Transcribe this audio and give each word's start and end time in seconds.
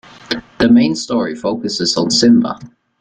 The 0.57 0.67
main 0.67 0.95
story 0.95 1.35
focuses 1.35 1.95
on 1.95 2.09
Simba. 2.09 2.57